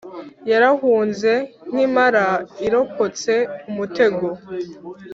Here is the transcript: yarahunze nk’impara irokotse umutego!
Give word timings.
yarahunze 0.49 1.31
nk’impara 1.69 2.25
irokotse 2.65 3.33
umutego! 3.69 4.27